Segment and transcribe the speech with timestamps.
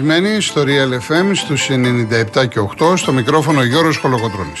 [0.00, 4.60] συντονισμένοι στο Real FM στους 97 και 8 στο μικρόφωνο Γιώργος Χολοκοτρώνης.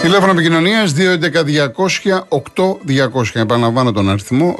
[0.00, 3.30] Τηλέφωνο επικοινωνίας 211-200-8200.
[3.32, 4.58] Επαναλαμβάνω τον αριθμό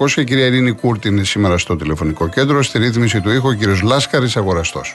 [0.00, 0.16] 211-200-8200.
[0.16, 2.62] Η κυρία Ειρήνη Κούρτη είναι σήμερα στο τηλεφωνικό κέντρο.
[2.62, 4.94] Στη ρύθμιση του ήχου ο κύριος Λάσκαρης Αγοραστός.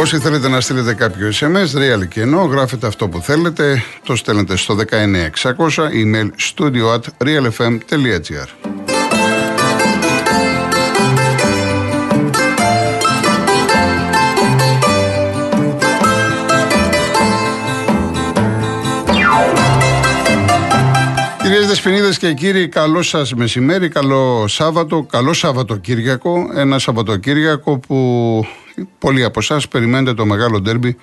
[0.00, 4.56] Όσοι θέλετε να στείλετε κάποιο SMS, real και ενώ, γράφετε αυτό που θέλετε, το στέλνετε
[4.56, 4.84] στο 19600,
[5.76, 8.48] email studio at realfm.gr.
[21.42, 26.50] Κυρίες Δεσποινίδες και κύριοι, καλό σας μεσημέρι, καλό Σάββατο, καλό Σαββατοκύριακο.
[26.54, 27.96] Ένα Σαββατοκύριακο που
[28.98, 30.96] πολλοί από εσάς περιμένετε το μεγάλο ντέρμπι,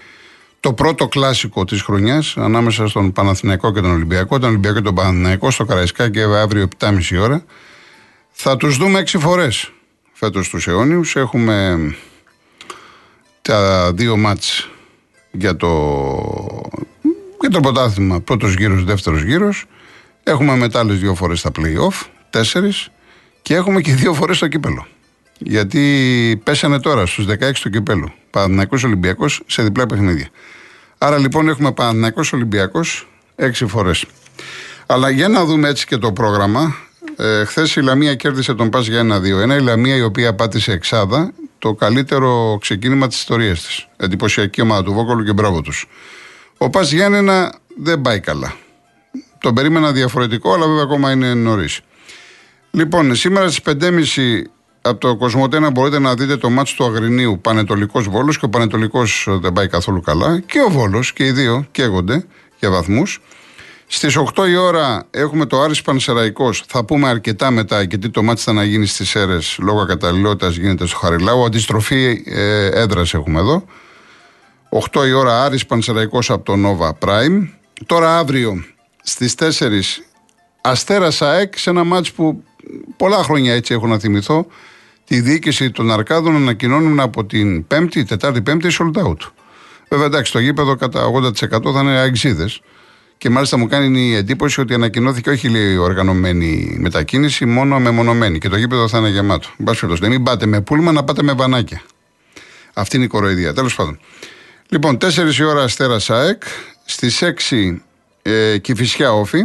[0.59, 4.95] το πρώτο κλάσικο της χρονιάς ανάμεσα στον Παναθηναϊκό και τον Ολυμπιακό, τον Ολυμπιακό και τον
[4.95, 7.43] Παναθηναϊκό στο Καραϊσκάκι αύριο 7.30 ώρα.
[8.31, 9.71] Θα τους δούμε έξι φορές
[10.13, 11.15] φέτος τους αιώνιους.
[11.15, 11.77] Έχουμε
[13.41, 14.69] τα δύο μάτς
[15.31, 15.69] για το,
[17.39, 19.65] για το πρωτάθλημα, πρώτος γύρος, δεύτερος γύρος.
[20.23, 22.89] Έχουμε μετά άλλες δύο φορές στα playoff, τέσσερις,
[23.41, 24.87] και έχουμε και δύο φορές στο κύπελο.
[25.37, 28.11] Γιατί πέσανε τώρα στους 16 του κυπέλου.
[28.29, 30.27] Παναθυνακό Ολυμπιακός σε διπλά παιχνίδια.
[30.97, 34.05] Άρα λοιπόν έχουμε Παναθυνακό Ολυμπιακός έξι φορές.
[34.85, 36.75] Αλλά για να δούμε έτσι και το πρόγραμμα.
[37.17, 39.41] Ε, Χθες η Λαμία κέρδισε τον Πας για ένα-δύο.
[39.41, 43.87] Η Λαμία η οποία πάτησε εξάδα το καλύτερο ξεκίνημα της ιστορίας της.
[43.97, 45.87] Εντυπωσιακή ομάδα του Βόκολου και μπράβο τους.
[46.57, 48.55] Ο Πας Γιάννενα δεν πάει καλά.
[49.39, 51.79] Τον περίμενα διαφορετικό, αλλά βέβαια ακόμα είναι νωρίς.
[52.71, 54.41] Λοιπόν, σήμερα στις 5.30
[54.85, 59.27] από το Κοσμοτένα μπορείτε να δείτε το μάτσο του Αγρινίου Πανετολικός Βόλος και ο Πανετολικός
[59.29, 60.39] δεν πάει καθόλου καλά.
[60.39, 62.25] Και ο Βόλος και οι δύο καίγονται
[62.59, 63.21] για βαθμούς.
[63.87, 66.63] Στις 8 η ώρα έχουμε το Άρης Πανσεραϊκός.
[66.67, 70.85] Θα πούμε αρκετά μετά γιατί το μάτι θα να γίνει στις αίρες λόγω ακαταλληλότητας γίνεται
[70.85, 71.45] στο Χαριλάου.
[71.45, 73.65] Αντιστροφή ε, έδρας έχουμε εδώ.
[74.91, 77.47] 8 η ώρα Άρης Πανσεραϊκός από το Nova Prime.
[77.85, 78.63] Τώρα αύριο
[79.03, 79.43] Στις 4
[80.61, 82.43] Αστέρας ΑΕΚ σε ένα μάτς που
[82.97, 84.47] πολλά χρόνια έτσι έχω να θυμηθώ.
[85.05, 89.17] Τη διοίκηση των Αρκάδων ανακοινώνουν από την Πέμπτη, Τετάρτη, Πέμπτη sold out.
[89.89, 92.61] Βέβαια εντάξει, το γήπεδο κατά 80% θα είναι αεξίδες.
[93.17, 98.38] Και μάλιστα μου κάνει η εντύπωση ότι ανακοινώθηκε όχι λέει οργανωμένη μετακίνηση, μόνο μεμονωμένη.
[98.38, 99.49] Και το γήπεδο θα είναι γεμάτο.
[99.58, 101.82] Μπα μην πάτε με πούλμα, να πάτε με βανάκια.
[102.73, 103.54] Αυτή είναι η κοροϊδία.
[103.54, 103.99] Τέλος πάντων.
[104.70, 106.44] Λοιπόν, 4 η ώρα αστέρα ΑΕΚ.
[106.86, 107.82] Στις 6
[108.21, 109.44] ε, Κηφισιά Όφη.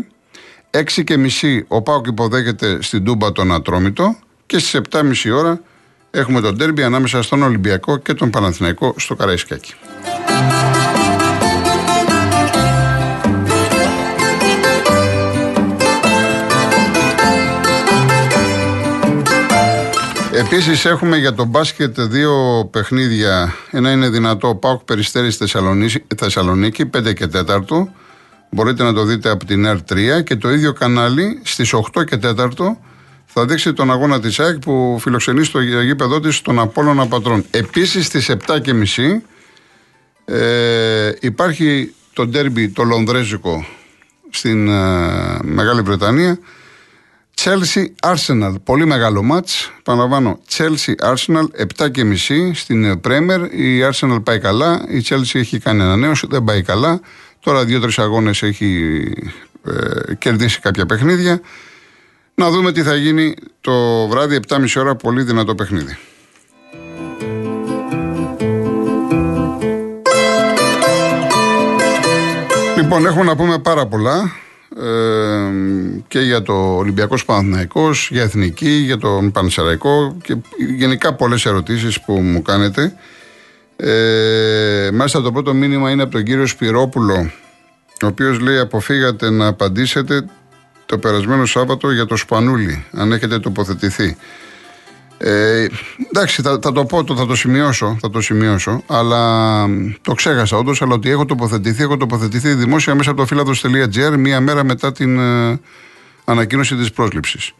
[0.70, 4.16] 6 και μισή ο Πάοκ υποδέχεται στην Τούμπα τον Ατρόμητο
[4.50, 5.60] και στις 7.30 ώρα
[6.10, 9.74] έχουμε τον τέρμπι ανάμεσα στον Ολυμπιακό και τον Παναθηναϊκό στο Καραϊσκάκι.
[20.32, 23.54] Επίσης έχουμε για τον μπάσκετ δύο παιχνίδια.
[23.70, 24.54] Ένα είναι δυνατό.
[24.54, 25.36] Πάοκ Περιστέρης
[26.16, 27.92] Θεσσαλονίκη, 5 και 4.
[28.50, 32.48] Μπορείτε να το δείτε από την R3 και το ίδιο κανάλι στις 8 και 4
[33.32, 37.44] θα δείξει τον αγώνα της ΑΕΚ που φιλοξενεί στο γήπεδό της τον Απόλλωνα Πατρών.
[37.50, 39.22] Επίσης στις 7 και μισή
[40.24, 43.66] ε, υπάρχει το ντέρμπι το Λονδρέζικο
[44.30, 46.38] στην ε, Μεγάλη Βρετανία.
[47.42, 51.44] Chelsea Arsenal, πολύ μεγάλο μάτς, παραλαμβάνω Chelsea Arsenal
[51.78, 56.44] 7 και μισή στην Premier, η Arsenal πάει καλά, η Chelsea έχει κάνει ανανέωση, δεν
[56.44, 57.00] πάει καλά,
[57.40, 59.02] Τώρα δύο-τρεις αγώνες έχει
[59.64, 61.40] ε, κερδίσει κάποια παιχνίδια.
[62.40, 64.94] Να δούμε τι θα γίνει το βράδυ 7.30 ώρα.
[64.94, 65.98] Πολύ δυνατό παιχνίδι.
[72.76, 74.32] Λοιπόν, έχουμε να πούμε πάρα πολλά
[74.76, 75.50] ε,
[76.08, 80.36] και για το Ολυμπιακός Παναθηναϊκός, για Εθνική, για τον Πανσεραϊκό και
[80.76, 82.94] γενικά πολλές ερωτήσεις που μου κάνετε.
[83.76, 87.30] Ε, μάλιστα το πρώτο μήνυμα είναι από τον κύριο Σπυρόπουλο,
[88.02, 90.24] ο οποίος λέει αποφύγατε να απαντήσετε
[90.90, 94.16] το περασμένο Σάββατο για το Σπανούλι, αν έχετε τοποθετηθεί.
[95.18, 95.66] Ε,
[96.08, 99.66] εντάξει, θα, θα, το πω, θα το σημειώσω, θα το σημειώσω, αλλά
[100.00, 104.40] το ξέχασα όντως, αλλά ότι έχω τοποθετηθεί, έχω τοποθετηθεί δημόσια μέσα από το φύλαδο.gr μία
[104.40, 105.60] μέρα μετά την ε,
[106.24, 107.52] ανακοίνωση της πρόσληψης.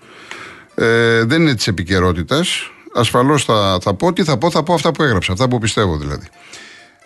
[0.74, 2.70] Ε, δεν είναι της επικαιρότητας.
[2.94, 4.12] Ασφαλώς θα, θα πω.
[4.12, 6.26] Τι θα πω, θα πω αυτά που έγραψα, αυτά που πιστεύω δηλαδή.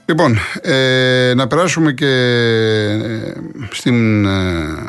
[0.06, 3.32] Λοιπόν, ε, να περάσουμε και ε,
[3.70, 4.88] στην, ε,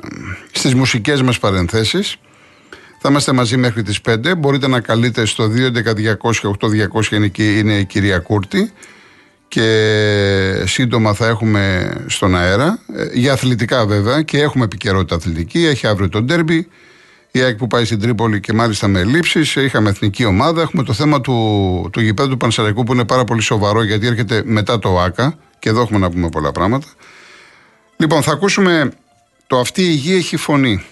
[0.52, 2.18] στις μουσικές μας παρενθέσεις.
[3.02, 4.36] Θα είμαστε μαζί μέχρι τις 5.
[4.38, 8.72] Μπορείτε να καλείτε στο 2.11.200.8.200 είναι, είναι η κυρία Κούρτη
[9.48, 12.80] και σύντομα θα έχουμε στον αέρα.
[12.96, 15.66] Ε, για αθλητικά βέβαια και έχουμε επικαιρότητα αθλητική.
[15.66, 16.68] Έχει αύριο το ντέρμπι.
[17.36, 19.40] Η ΑΕΚ που πάει στην Τρίπολη και μάλιστα με ελλείψει.
[19.40, 20.62] Είχαμε εθνική ομάδα.
[20.62, 24.42] Έχουμε το θέμα του, του γηπέδου του Πανσαρικού που είναι πάρα πολύ σοβαρό γιατί έρχεται
[24.46, 25.38] μετά το ΆΚΑ.
[25.60, 26.88] Και εδώ έχουμε να πούμε πολλά πράγματα.
[27.98, 28.92] Λοιπόν, θα ακούσουμε
[29.48, 30.86] το Αυτή η γη έχει φωνή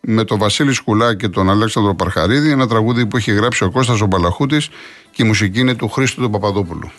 [0.00, 2.50] με τον Βασίλη Σκουλά και τον Αλέξανδρο Παρχαρίδη.
[2.50, 4.68] Ένα τραγούδι που έχει γράψει ο Κώστας ο Μπαλαχούτης
[5.10, 6.90] και η μουσική είναι του Χρήστου του Παπαδόπουλου.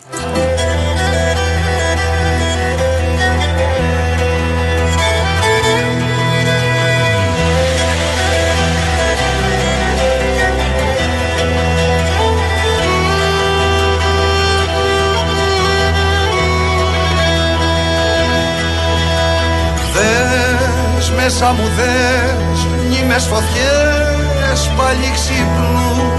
[21.26, 26.12] Μέσα μου δες νήμες φωτιές πάλι ξύπνου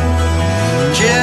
[0.92, 1.16] και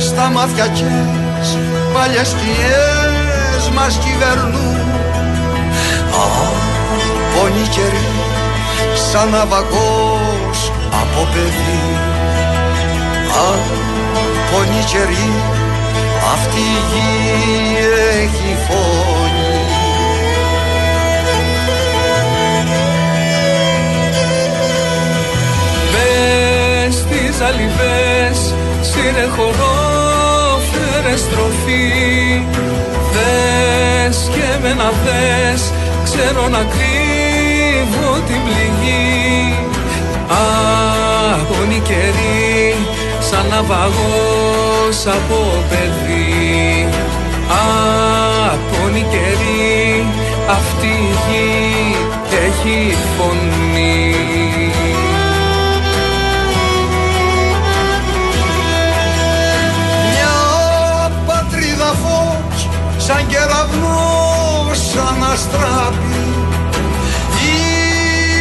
[0.00, 1.58] στα μάτια κες
[1.94, 4.78] παλιές σκιές μας κυβερνούν.
[7.34, 8.10] Πόνοι καιροί
[9.10, 11.82] σαν ναυαγός από παιδί.
[14.50, 15.32] Πόνοι καιροί
[16.32, 17.76] αυτή η γη
[18.22, 19.29] έχει φωνή
[27.40, 28.38] σαλιβές
[28.88, 29.78] Σύρε χορό,
[30.70, 31.88] φέρε στροφή.
[33.12, 35.62] Δες και με να δες.
[36.04, 39.54] Ξέρω να κρύβω την πληγή.
[41.32, 42.74] Αγώνη καιρή
[43.28, 45.38] Σαν ναυαγός από
[45.68, 46.88] παιδί.
[47.66, 50.06] Αγώνη καιρή
[50.50, 51.96] Αυτή η γη
[52.46, 53.39] έχει φωνή
[65.40, 66.22] αστράπη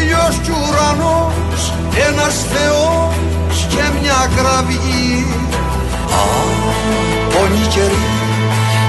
[0.01, 1.73] ήλιος κι ουρανός
[2.09, 5.25] ένας θεός και μια κραυγή
[7.29, 8.07] πόνοι καιροί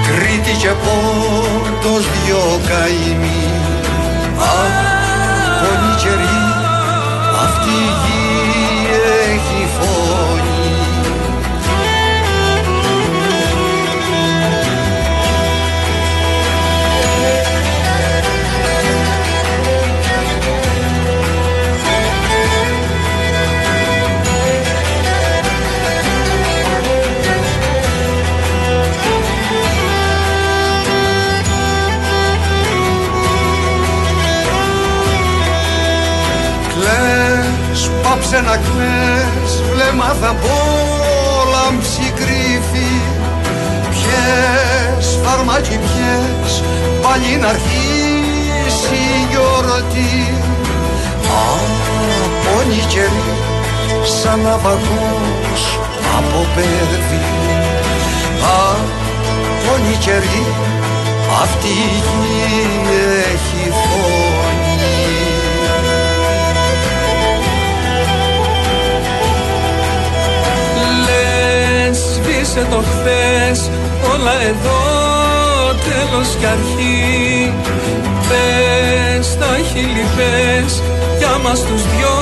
[0.07, 3.43] Κρήτη και Πόρτος δυο καημοί.
[5.61, 6.50] Πόνοι καιροί αυτή
[56.55, 57.21] παιδί
[58.41, 60.45] Απόνι καιρή
[61.41, 62.61] αυτή η γη
[63.33, 64.71] έχει φωνή.
[71.91, 73.69] Σβήσε το χθες
[74.13, 74.81] όλα εδώ
[75.89, 77.53] τέλος κι αρχή.
[78.29, 80.81] Πες τα χείλη πες
[81.17, 82.15] για μας τους δυο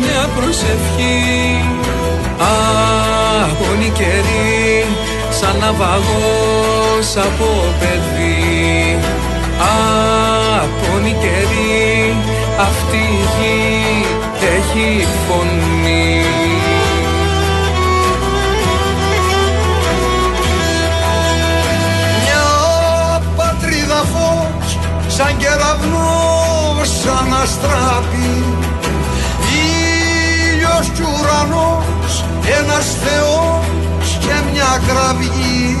[0.00, 1.79] μια προσευχή
[2.40, 4.86] Αγώνη καιρή
[5.30, 8.98] σαν ναυαγός από παιδί.
[9.60, 12.16] Αγώνη καιρή
[12.60, 14.04] αυτή η γη
[14.56, 16.24] έχει φωνή.
[25.22, 28.44] Σαν κεραυνός σαν αστράπη
[30.50, 31.99] ήλιος κι ουρανός
[32.60, 35.78] ένας θεός και μια κραυγή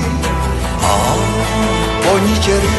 [2.02, 2.78] πόνοι καιροί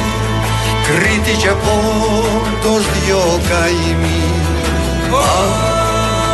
[0.88, 4.24] Κρήτη και Πόντος δυο καημοί.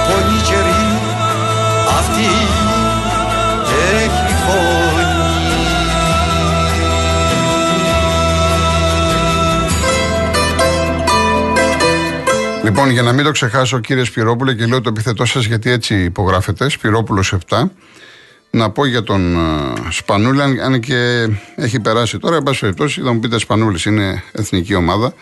[0.08, 0.86] Πόνοι καιροί
[2.00, 2.30] αυτή
[4.04, 4.87] έχει φωνή
[12.68, 16.04] Λοιπόν, για να μην το ξεχάσω, κύριε Σπυρόπουλε, και λέω το επιθετό σας γιατί έτσι
[16.04, 17.64] υπογράφεται, Σπυρόπουλος 7.
[18.50, 23.14] Να πω για τον uh, Σπανούλη, αν, και έχει περάσει τώρα, εν πάση περιπτώσει, θα
[23.14, 25.14] μου πείτε Σπανούλης είναι εθνική ομάδα.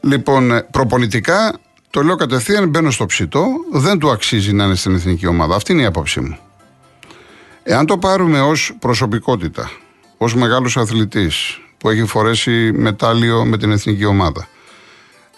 [0.00, 1.54] Λοιπόν, ε, προπονητικά
[1.90, 5.54] Το λέω κατευθείαν, μπαίνω στο ψητό, δεν του αξίζει να είναι στην εθνική ομάδα.
[5.54, 6.38] Αυτή είναι η άποψή μου.
[7.62, 9.70] Εάν το πάρουμε ως προσωπικότητα,
[10.16, 14.46] ως μεγάλος αθλητής που έχει φορέσει μετάλλιο με την εθνική ομάδα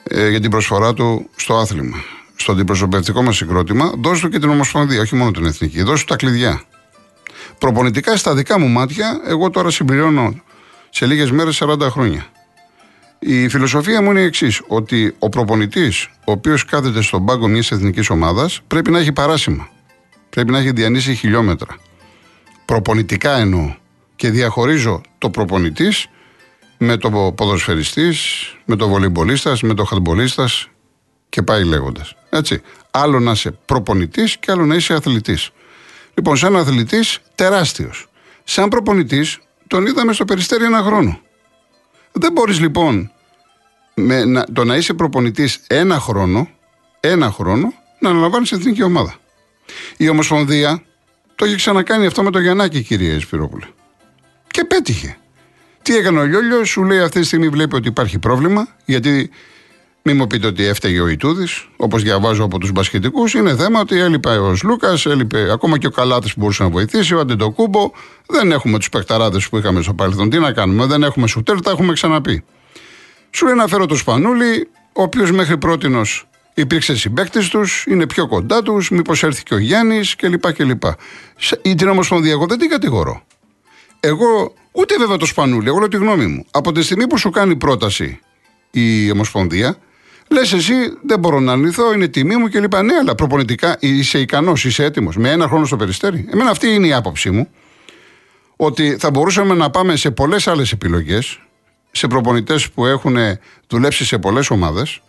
[0.09, 1.97] ε, για την προσφορά του στο άθλημα,
[2.37, 5.83] στο αντιπροσωπευτικό μας συγκρότημα, δώσ' του και την Ομοσπονδία, όχι μόνο την εθνική.
[5.83, 6.63] Δώσ' του τα κλειδιά.
[7.59, 10.43] Προπονητικά στα δικά μου μάτια, εγώ τώρα συμπληρώνω
[10.91, 12.27] σε λίγες μέρες 40 χρόνια.
[13.19, 17.71] Η φιλοσοφία μου είναι η εξής: Ότι ο προπονητής, ο οποίος κάθεται στον πάγκο μιας
[17.71, 19.69] εθνικής ομάδας, πρέπει να έχει παράσημα.
[20.31, 21.77] Πρέπει να έχει διανύσει χιλιόμετρα.
[22.65, 23.75] Προπονητικά εννοώ.
[24.17, 26.07] Και διαχωρίζω το προπονητής
[26.85, 30.49] με το ποδοσφαιριστής, με το βολυμπολίστα, με το χαντμπολίστα
[31.29, 32.15] και πάει λέγοντας.
[32.31, 32.63] Έτσι.
[32.91, 35.51] Άλλο να είσαι προπονητής και άλλο να είσαι αθλητής.
[36.15, 38.07] Λοιπόν, σαν αθλητής, τεράστιος.
[38.45, 41.21] Σαν προπονητής, τον είδαμε στο περιστέρι ένα χρόνο.
[42.13, 43.11] Δεν μπορείς λοιπόν
[43.95, 46.49] με, να, το να είσαι προπονητής ένα χρόνο,
[47.01, 49.15] ένα χρόνο, να αναλαμβάνεις εθνική ομάδα.
[49.97, 50.83] Η Ομοσπονδία
[51.35, 53.67] το έχει ξανακάνει αυτό με το Γιαννάκη, κυρία Εσπυρόπουλε.
[54.47, 55.19] Και πέτυχε.
[55.85, 59.31] Τι έκανε ο Λιόλιο, σου λέει αυτή τη στιγμή βλέπει ότι υπάρχει πρόβλημα, γιατί
[60.03, 63.25] μην μου πείτε ότι έφταιγε ο Ιτούδης, όπως διαβάζω από τους μπασχετικού.
[63.37, 67.15] Είναι θέμα ότι έλειπε ο Λούκας, έλειπε ακόμα και ο Καλάτης που μπορούσε να βοηθήσει,
[67.15, 67.91] ο Αντιτοκούμπο.
[68.27, 70.31] Δεν έχουμε τους παιχταράδες που είχαμε στο παρελθόν.
[70.31, 72.45] Τι να κάνουμε, δεν έχουμε σουτέρ, τα έχουμε ξαναπεί.
[73.31, 76.01] Σου λέει να φέρω το Σπανούλη, ο οποίος μέχρι πρώτη
[76.55, 80.53] υπήρξε συμπέκτη τους, είναι πιο κοντά τους, μήπως έρθει και ο Γιάννης κλπ.
[80.53, 80.83] κλπ.
[81.63, 83.23] Ή την Ομοσπονδία, εγώ δεν την κατηγορώ.
[84.07, 86.45] Εγώ, ούτε βέβαια το Σπανούλη, εγώ λέω τη γνώμη μου.
[86.51, 88.21] Από τη στιγμή που σου κάνει πρόταση
[88.71, 89.77] η Ομοσπονδία,
[90.29, 90.75] λες εσύ
[91.07, 92.75] δεν μπορώ να αρνηθώ, είναι τιμή μου κλπ.
[92.75, 95.17] Ναι, αλλά προπονητικά είσαι ικανός, είσαι έτοιμος.
[95.17, 96.29] Με ένα χρόνο στο περιστέρι.
[96.33, 97.49] Εμένα αυτή είναι η άποψή μου.
[98.57, 101.41] Ότι θα μπορούσαμε να πάμε σε πολλές άλλες επιλογές
[101.91, 103.17] σε προπονητές που έχουν
[103.69, 105.03] δουλέψει σε πολλές ομάδες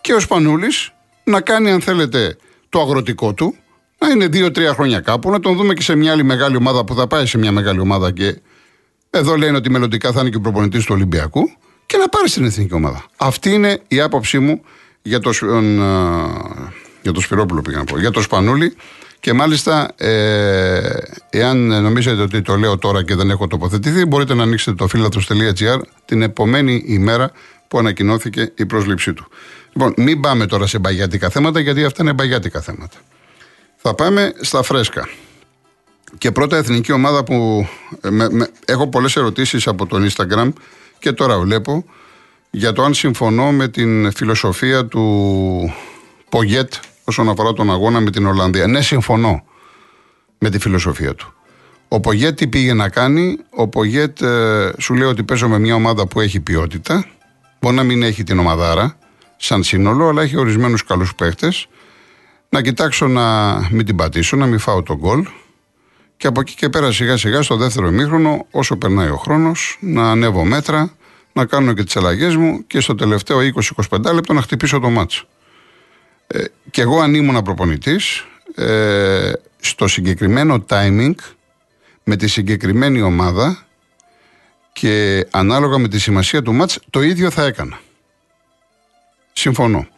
[0.00, 0.92] και ο Σπανούλης
[1.24, 2.36] να κάνει, αν θέλετε,
[2.68, 3.56] το αγροτικό του,
[3.98, 6.94] να είναι δύο-τρία χρόνια κάπου, να τον δούμε και σε μια άλλη μεγάλη ομάδα που
[6.94, 8.40] θα πάει σε μια μεγάλη ομάδα και
[9.10, 11.50] εδώ λένε ότι μελλοντικά θα είναι και προπονητής του Ολυμπιακού
[11.86, 13.04] και να πάρει στην εθνική ομάδα.
[13.16, 14.62] Αυτή είναι η άποψή μου
[15.02, 15.30] για το,
[17.02, 18.76] για το Σπυρόπουλο, πήγα να πω, για το Σπανούλη.
[19.20, 20.80] Και μάλιστα, ε,
[21.30, 25.80] εάν νομίζετε ότι το λέω τώρα και δεν έχω τοποθετηθεί, μπορείτε να ανοίξετε το φίλαθρο.gr
[26.04, 27.30] την επομένη ημέρα
[27.68, 29.28] που ανακοινώθηκε η πρόσληψή του.
[29.72, 32.96] Λοιπόν, μην πάμε τώρα σε μπαγιάτικα θέματα, γιατί αυτά είναι μπαγιάτικα θέματα.
[33.80, 35.08] Θα πάμε στα φρέσκα.
[36.18, 37.66] Και πρώτα εθνική ομάδα που
[38.00, 40.52] ε, με, έχω πολλές ερωτήσεις από τον Instagram
[40.98, 41.84] και τώρα βλέπω
[42.50, 45.74] για το αν συμφωνώ με την φιλοσοφία του
[46.28, 46.72] Πογέτ
[47.04, 48.66] όσον αφορά τον αγώνα με την Ολλανδία.
[48.66, 49.44] Ναι, συμφωνώ
[50.38, 51.32] με τη φιλοσοφία του.
[51.88, 55.74] Ο Πογέτ τι πήγε να κάνει; Ο Πογέτ ε, σου λέει ότι παίζω με μια
[55.74, 57.06] ομάδα που έχει ποιότητα.
[57.60, 58.98] Μπορεί να μην έχει την ομαδάρα
[59.36, 61.68] σαν σύνολο, αλλά έχει ορισμένους καλούς παίχτες.
[62.48, 65.26] Να κοιτάξω να μην την πατήσω, να μην φάω τον γκολ.
[66.16, 70.10] Και από εκεί και πέρα σιγά σιγά στο δεύτερο ημίχρονο, όσο περνάει ο χρόνος, να
[70.10, 70.92] ανέβω μέτρα,
[71.32, 73.38] να κάνω και τις αλλαγές μου και στο τελευταίο
[73.90, 75.26] 20-25 λεπτό να χτυπήσω το μάτσο.
[76.26, 81.14] Ε, και εγώ αν ήμουν προπονητής, ε, στο συγκεκριμένο timing,
[82.04, 83.66] με τη συγκεκριμένη ομάδα
[84.72, 87.80] και ανάλογα με τη σημασία του μάτς, το ίδιο θα έκανα.
[89.32, 89.88] Συμφωνώ.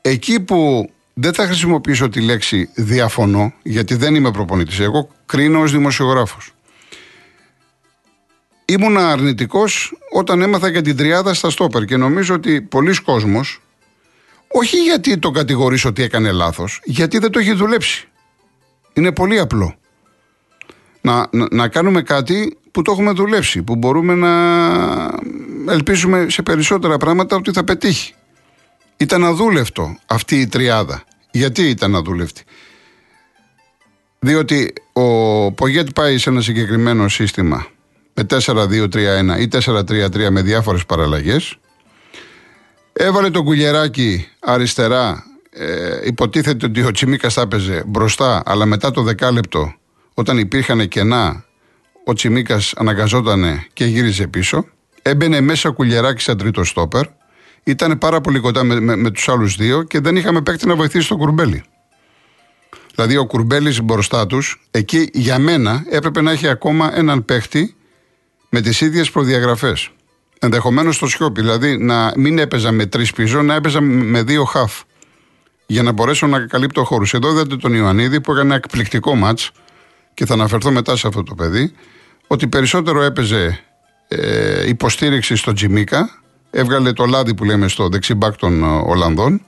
[0.00, 5.72] Εκεί που δεν θα χρησιμοποιήσω τη λέξη διαφωνώ, γιατί δεν είμαι προπονητής, εγώ κρίνω ως
[5.72, 6.52] δημοσιογράφος.
[8.64, 13.60] Ήμουν αρνητικός όταν έμαθα για την τριάδα στα στόπερ και νομίζω ότι πολλοί κόσμος
[14.52, 18.08] όχι γιατί το κατηγορήσω ότι έκανε λάθος, γιατί δεν το έχει δουλέψει.
[18.92, 19.74] Είναι πολύ απλό.
[21.00, 27.36] Να, να, κάνουμε κάτι που το έχουμε δουλέψει, που μπορούμε να ελπίζουμε σε περισσότερα πράγματα
[27.36, 28.14] ότι θα πετύχει.
[29.02, 31.02] Ήταν αδούλευτο αυτή η τριάδα.
[31.30, 32.42] Γιατί ήταν αδούλευτη;
[34.18, 37.66] Διότι ο Πογέτ πάει σε ένα συγκεκριμένο σύστημα
[38.14, 41.58] με 4-2-3-1 ή 4-3-3 με διάφορες παραλλαγές
[42.92, 45.24] Έβαλε τον κουλιεράκι αριστερά.
[45.50, 49.74] Ε, υποτίθεται ότι ο Τσιμίκας θα έπαιζε μπροστά, αλλά μετά το δεκάλεπτο,
[50.14, 51.44] όταν υπήρχαν κενά,
[52.04, 54.66] ο Τσιμίκας αναγκαζόταν και γύριζε πίσω.
[55.02, 57.06] Έμπαινε μέσα κουλιεράκι σαν τρίτο στόπερ.
[57.64, 60.76] Ήταν πάρα πολύ κοντά με, με, με τους άλλους δύο και δεν είχαμε παίκτη να
[60.76, 61.62] βοηθήσει τον Κουρμπέλι.
[62.94, 67.74] Δηλαδή ο Κουρμπέλης μπροστά τους, εκεί για μένα έπρεπε να έχει ακόμα έναν παίκτη
[68.48, 69.90] με τις ίδιες προδιαγραφές.
[70.38, 74.80] Ενδεχομένως στο Σιόπι, δηλαδή να μην έπαιζα με τρεις πίσω, να έπαιζα με δύο χαφ.
[75.66, 77.14] Για να μπορέσω να καλύπτω χώρους.
[77.14, 79.38] Εδώ είδατε τον Ιωαννίδη που έκανε ένα εκπληκτικό ματ
[80.14, 81.72] και θα αναφερθώ μετά σε αυτό το παιδί,
[82.26, 83.60] ότι περισσότερο έπαιζε
[84.08, 86.21] ε, υποστήριξη στο Τζιμίκα,
[86.52, 89.40] έβγαλε το λάδι που λέμε στο δεξί μπακ των ε, Ολλανδών,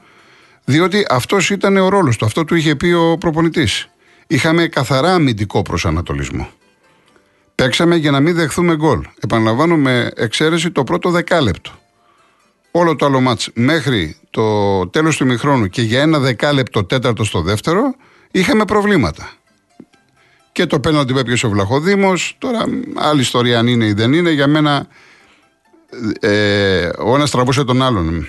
[0.65, 3.89] Διότι αυτός ήταν ο ρόλος του, αυτό του είχε πει ο προπονητής.
[4.27, 6.49] Είχαμε καθαρά αμυντικό προσανατολισμό.
[7.55, 9.01] Παίξαμε για να μην δεχθούμε γκολ.
[9.21, 11.71] Επαναλαμβάνω με εξαίρεση το πρώτο δεκάλεπτο.
[12.71, 17.41] Όλο το άλλο μάτς μέχρι το τέλος του ημιχρόνου και για ένα δεκάλεπτο τέταρτο στο
[17.41, 17.95] δεύτερο
[18.31, 19.31] είχαμε προβλήματα.
[20.53, 24.31] Και το πέναλτι που έπιασε ο Βλαχοδήμος, τώρα άλλη ιστορία αν είναι ή δεν είναι,
[24.31, 24.87] για μένα
[26.21, 28.29] ε, ο ένας τραβούσε τον άλλον.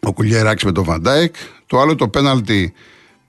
[0.00, 1.34] Ο Κουλιεράκης με τον Βαντάικ,
[1.66, 2.74] το άλλο το πέναλτι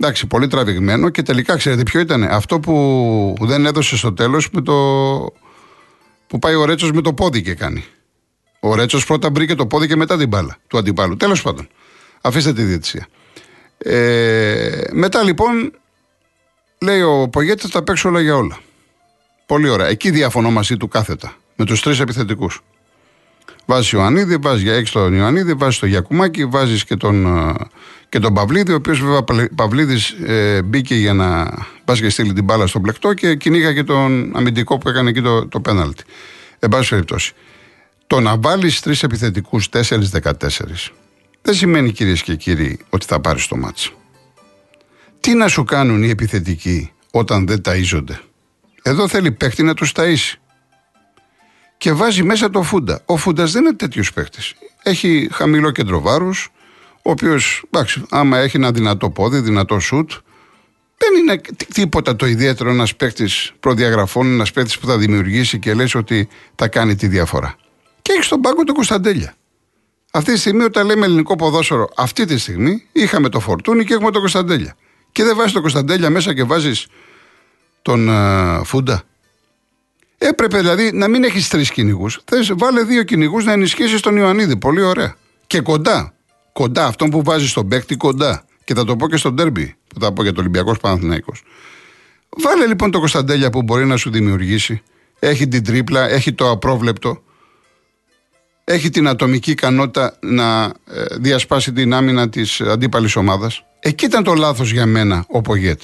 [0.03, 2.24] Εντάξει, πολύ τραβηγμένο και τελικά ξέρετε ποιο ήταν.
[2.24, 4.74] Αυτό που δεν έδωσε στο τέλος με το.
[6.27, 7.84] που πάει ο Ρέτσος με το πόδι και κάνει.
[8.60, 11.18] Ο Ρέτσος πρώτα μπήκε το πόδι και μετά την μπάλα του αντιπάλου.
[11.18, 11.68] Τέλος πάντων.
[12.22, 13.08] Αφήστε τη διαιτησία.
[13.77, 15.72] Ε, μετά λοιπόν
[16.82, 18.60] λέει ο Πογέτης θα παίξω όλα για όλα.
[19.46, 19.88] Πολύ ωραία.
[19.88, 21.34] Εκεί διαφωνώ μαζί του κάθετα.
[21.56, 22.62] Με τους τρεις επιθετικούς.
[23.65, 27.53] Βάζεις Ιωαννίδη, βάζεις για έξω τον Ιωαννίδη, βάζεις το Γιακουμάκη, βάζεις και τον, ε,
[28.10, 29.24] και τον Παυλίδη, ο οποίος βέβαια
[29.55, 31.53] Παυλίδης ε, μπήκε για να
[31.86, 35.22] πας και στείλει την μπάλα στο πλεκτό και κυνήγα και τον αμυντικό που έκανε εκεί
[35.22, 36.03] το, το πέναλτι.
[36.60, 37.34] Εν πάση περιπτώσει.
[38.08, 40.31] Το να βάλεις τρεις επιθετικούς 4-14
[41.41, 43.93] δεν σημαίνει κυρίες και κύριοι ότι θα πάρεις το μάτσο.
[45.20, 48.20] Τι να σου κάνουν οι επιθετικοί όταν δεν ταΐζονται;
[48.82, 50.40] Εδώ θέλει παίχτη να τους ταΐσει
[51.82, 53.02] και βάζει μέσα το Φούντα.
[53.06, 54.39] Ο Φούντας δεν είναι τέτοιος παίχτη.
[54.84, 56.52] Έχει χαμηλό κέντρο βάρους,
[57.02, 60.12] ο οποίος, εντάξει, άμα έχει ένα δυνατό πόδι, δυνατό σουτ,
[60.98, 61.41] δεν είναι
[61.74, 66.67] τίποτα το ιδιαίτερο ένας παίχτη προδιαγραφών, ένας παίχτη που θα δημιουργήσει και λες ότι θα
[66.67, 67.56] κάνει τη διαφορά.
[68.02, 69.34] Και έχει στον πάγκο τον Κωνσταντέλια.
[70.12, 74.12] Αυτή τη στιγμή, όταν λέμε ελληνικό ποδόσφαιρο, αυτή τη στιγμή είχαμε το Φορτούνι και έχουμε
[74.12, 74.76] τον Κωνσταντέλια.
[75.12, 76.88] Και δεν βάζεις τον Κωνσταντέλια μέσα και βάζεις
[77.82, 79.04] τον uh, Φούντα.
[80.23, 82.19] Έπρεπε δηλαδή να μην έχεις τρεις κυνηγούς.
[82.25, 84.57] Θες, βάλε δύο κυνηγούς να ενισχύσεις τον Ιωαννίδη.
[84.57, 85.15] Πολύ ωραία.
[85.47, 86.13] Και κοντά.
[86.53, 86.86] Κοντά.
[86.86, 88.45] Αυτόν που βάζεις στον παίκτη κοντά.
[88.63, 91.34] Και θα το πω και στον τέρμπι που θα πω για το Ολυμπιακός Παναθυναϊκό.
[92.29, 94.81] Βάλε λοιπόν το Κωνσταντέλια που μπορεί να σου δημιουργήσει.
[95.19, 97.23] Έχει την τρίπλα, έχει το απρόβλεπτο.
[98.63, 100.71] Έχει την ατομική ικανότητα να ε,
[101.19, 103.63] διασπάσει την άμυνα της αντίπαλης ομάδας.
[103.79, 105.81] Εκεί ήταν το λάθος για μένα ο Πογέτ.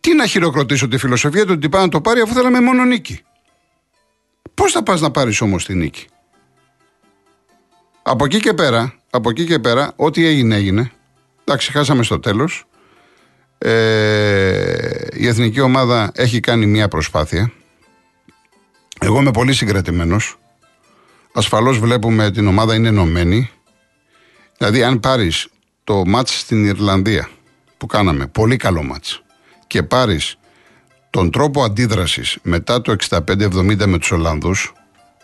[0.00, 3.20] Τι να χειροκροτήσω τη φιλοσοφία του ότι πάει να το πάρει αφού θέλαμε μόνο νίκη.
[4.60, 6.06] Πώς θα πας να πάρεις όμως τη νίκη;
[8.02, 10.90] Από εκεί και πέρα, από εκεί και πέρα, ό,τι έγινε έγινε.
[11.44, 12.64] Εντάξει, χάσαμε στο τέλος.
[13.58, 17.52] Ε, η εθνική ομάδα έχει κάνει μια προσπάθεια.
[19.00, 20.38] Εγώ είμαι πολύ συγκρατημένος.
[21.32, 23.50] Ασφαλώς βλέπουμε την ομάδα είναι ενωμένη.
[24.58, 25.48] Δηλαδή αν πάρεις
[25.84, 27.28] το μάτς στην Ιρλανδία
[27.76, 29.22] που κάναμε, πολύ καλό μάτς
[29.66, 30.36] και πάρεις
[31.10, 34.72] τον τρόπο αντίδρασης μετά το 65-70 με τους Ολλανδούς,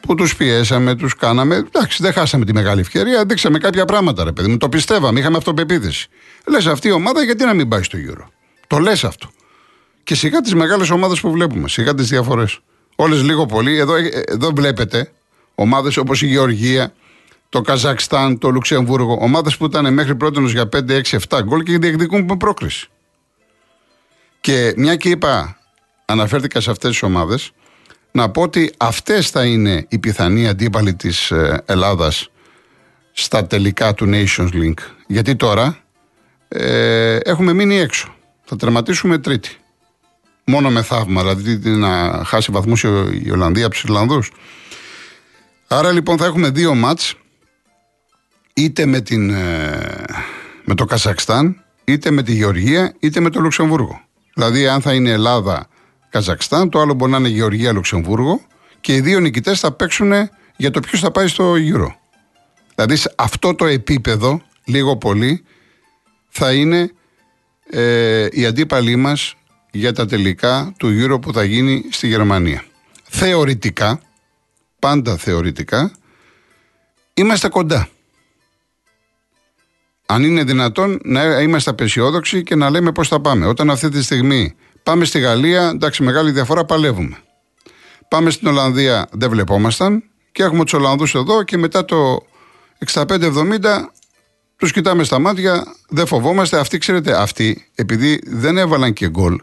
[0.01, 1.57] που τους πιέσαμε, τους κάναμε.
[1.57, 4.57] Εντάξει, δεν χάσαμε τη μεγάλη ευκαιρία, δείξαμε κάποια πράγματα, ρε παιδί μου.
[4.57, 6.09] Το πιστεύαμε, είχαμε αυτοπεποίθηση.
[6.47, 8.31] Λες αυτή η ομάδα, γιατί να μην πάει στο γύρο.
[8.67, 9.31] Το λες αυτό.
[10.05, 12.59] Και σιγά τις μεγάλες ομάδες που βλέπουμε, σιγά τις διαφορές.
[12.97, 13.79] Όλες λίγο πολύ.
[13.79, 15.13] Εδώ, ε, εδώ βλέπετε
[15.55, 16.93] ομάδες όπως η Γεωργία,
[17.49, 19.19] το Καζακστάν, το Λουξεμβούργο.
[19.21, 22.89] Ομάδες που ήταν μέχρι πρώτη για 5, 6, 7 γκολ και διεκδικούν πρόκριση.
[24.41, 25.56] Και μια και είπα
[26.07, 27.53] αναφέρθηκα σε αυτές τις ομάδες,
[28.11, 32.31] να πω ότι αυτές θα είναι οι πιθανοί αντίπαλοι της ε, Ελλάδας
[33.13, 34.75] στα τελικά του Nations Link.
[35.07, 35.79] Γιατί τώρα
[36.49, 38.15] ε, έχουμε μείνει έξω.
[38.45, 39.57] Θα τερματίσουμε τρίτη.
[40.45, 42.83] Μόνο με θαύμα, δηλαδή να χάσει βαθμούς
[43.23, 44.33] η Ολλανδία από τους Ιρλανδούς.
[45.69, 47.15] Άρα λοιπόν θα έχουμε δύο μάτς
[48.55, 50.05] είτε με, την, ε,
[50.65, 54.01] με το Καζακστάν, είτε με τη Γεωργία, είτε με το Λουξεμβούργο.
[54.35, 55.69] Δηλαδή αν θα είναι Ελλάδα
[56.09, 58.41] Καζακστάν, το άλλο μπορεί να είναι Γεωργία Λουξεμβούργο
[58.81, 60.13] και οι δύο νικητές θα παίξουν
[60.57, 61.97] για το ποιος θα πάει στο γύρο.
[62.75, 65.45] Δηλαδή σε αυτό το επίπεδο, λίγο πολύ,
[66.29, 66.93] θα είναι
[67.71, 69.35] ε, οι αντίπαλοι μας
[69.71, 72.65] για τα τελικά του γύρω που θα γίνει στη Γερμανία.
[73.03, 74.01] Θεωρητικά,
[74.79, 75.93] πάντα θεωρητικά,
[77.15, 77.89] είμαστε κοντά.
[80.07, 83.47] Αν είναι δυνατόν να είμαστε απεσιόδοξοι και να λέμε πώς θα πάμε.
[83.47, 84.55] Όταν αυτή τη στιγμή
[84.87, 87.17] Πάμε στη Γαλλία, εντάξει, μεγάλη διαφορά, παλεύουμε.
[88.09, 92.27] Πάμε στην Ολλανδία, δεν βλεπόμασταν και έχουμε τους Ολλανδούς εδώ και μετά το
[92.95, 93.29] 65-70
[94.57, 96.59] τους κοιτάμε στα μάτια, δεν φοβόμαστε.
[96.59, 99.41] Αυτοί, ξέρετε, αυτοί, επειδή δεν έβαλαν και γκολ,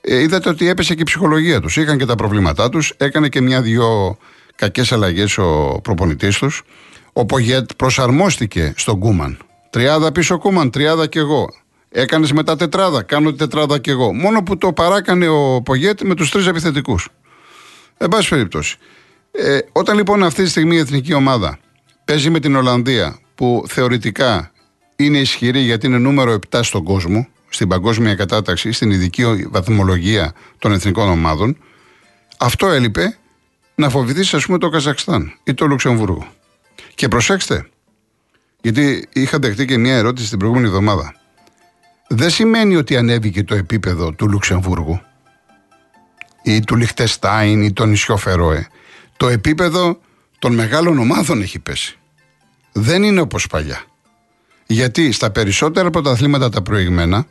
[0.00, 1.76] ε, είδατε ότι έπεσε και η ψυχολογία τους.
[1.76, 4.18] Είχαν και τα προβλήματά τους, έκανε και μια-δυο
[4.54, 6.62] κακές αλλαγές ο προπονητής τους.
[7.12, 9.38] Ο Πογέτ προσαρμόστηκε στον Κούμαν.
[9.70, 11.48] Τριάδα πίσω Κούμαν, τριάδα κι εγώ.
[11.88, 13.02] Έκανες μετά τετράδα.
[13.02, 14.12] Κάνω τετράδα κι εγώ.
[14.12, 17.08] Μόνο που το παράκανε ο Πογέτ με τους τρεις επιθετικούς.
[17.96, 18.76] Εν πάση περιπτώσει.
[19.30, 21.58] Ε, όταν λοιπόν αυτή τη στιγμή η εθνική ομάδα
[22.04, 24.50] παίζει με την Ολλανδία που θεωρητικά
[24.96, 30.72] είναι ισχυρή γιατί είναι νούμερο 7 στον κόσμο, στην παγκόσμια κατάταξη, στην ειδική βαθμολογία των
[30.72, 31.56] εθνικών ομάδων.
[32.38, 33.18] Αυτό έλειπε
[33.74, 36.26] να φοβηθείς, ας πούμε, το Καζακστάν ή το Λουξεμβούργο.
[36.94, 37.68] Και προσέξτε,
[38.60, 41.14] γιατί είχα δεχτεί και μια ερώτηση την προηγούμενη εβδομάδα.
[42.08, 45.00] Δεν σημαίνει ότι ανέβηκε το επίπεδο του Λουξεμβούργου
[46.42, 48.66] ή του Λιχτεστάιν ή των νησιό Φερόε.
[49.16, 49.98] Το επίπεδο
[50.38, 51.98] των μεγάλων ομάδων έχει πέσει.
[52.72, 53.82] Δεν είναι όπως παλιά.
[54.66, 57.26] Γιατί στα περισσότερα από τα αθλήματα τα προηγμένα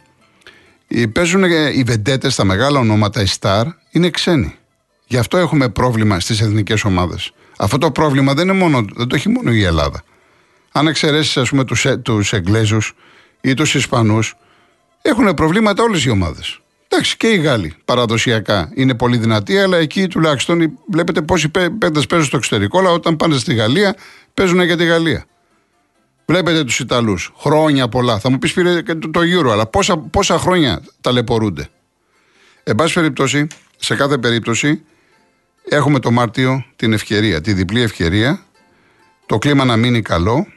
[1.12, 4.56] παίζουν οι βεντέτες, στα μεγάλα ονόματα, οι στάρ, είναι ξένοι.
[5.08, 7.34] Γι' αυτό έχουμε πρόβλημα στις εθνικές ομάδες.
[7.58, 10.04] Αυτό το πρόβλημα δεν, είναι μόνο, δεν το έχει μόνο η Ελλάδα.
[10.72, 12.94] Αν εξαιρέσεις, ας πούμε, τους τους Εγγλέζους
[13.42, 14.36] ή τους Ισπανούς,
[15.08, 16.60] έχουν προβλήματα όλες οι ομάδες.
[16.88, 22.28] Εντάξει, και οι Γάλλοι παραδοσιακά είναι πολύ δυνατοί, αλλά εκεί τουλάχιστον βλέπετε πόσοι παίκτε παίζουν
[22.28, 23.96] στο εξωτερικό, αλλά όταν πάνε στη Γαλλία
[24.34, 25.26] παίζουν για τη Γαλλία.
[26.26, 27.34] Βλέπετε τους Ιταλούς.
[27.38, 28.20] Χρόνια πολλά.
[28.20, 31.70] Θα μου πεις πήρε και το, το Euro, αλλά πόσα, πόσα χρόνια ταλαιπωρούνται.
[32.64, 34.84] Εν πάση περιπτώσει, σε κάθε περίπτωση,
[35.70, 38.46] έχουμε το Μάρτιο την ευκαιρία, τη διπλή ευκαιρία,
[39.26, 40.48] το κλίμα να μείνει καλό.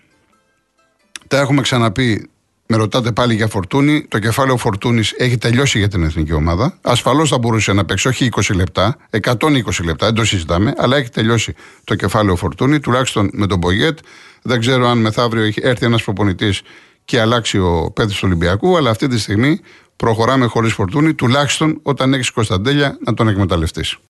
[1.29, 2.31] Τα έχουμε ξαναπεί
[2.71, 4.07] με ρωτάτε πάλι για Φορτούνη.
[4.09, 6.79] Το κεφάλαιο Φορτούνης έχει τελειώσει για την εθνική ομάδα.
[6.83, 11.11] Ασφαλώς θα μπορούσε να παίξει όχι 20 λεπτά, 120 λεπτά, δεν το συζητάμε, αλλά έχει
[11.11, 11.55] τελειώσει
[11.85, 13.99] το κεφάλαιο Φορτούνη, τουλάχιστον με τον Μπογιέτ.
[14.43, 16.63] Δεν ξέρω αν μεθαύριο έχει έρθει ένας προπονητής
[17.05, 19.61] και αλλάξει ο παίδι του Ολυμπιακού, αλλά αυτή τη στιγμή
[19.97, 23.99] προχωράμε χωρίς Φορτούνη, τουλάχιστον όταν έχεις Κωνσταντέλια να τον εκμεταλλευτείς.